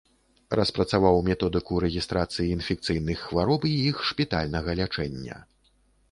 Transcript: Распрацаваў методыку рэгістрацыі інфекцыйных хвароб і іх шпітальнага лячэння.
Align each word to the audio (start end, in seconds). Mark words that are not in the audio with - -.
Распрацаваў 0.59 1.17
методыку 1.27 1.73
рэгістрацыі 1.83 2.45
інфекцыйных 2.55 3.19
хвароб 3.27 3.67
і 3.73 3.73
іх 3.91 4.01
шпітальнага 4.13 4.75
лячэння. 4.81 5.37